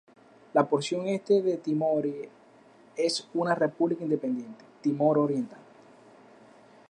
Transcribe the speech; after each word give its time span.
La 0.55 0.67
porción 0.67 1.05
este 1.07 1.43
de 1.43 1.57
Timor 1.57 2.07
es 2.97 3.29
una 3.35 3.53
república 3.53 4.03
independiente, 4.03 4.65
Timor 4.81 5.19
Oriental. 5.19 5.59